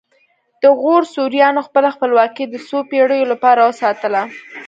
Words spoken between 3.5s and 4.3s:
وساتله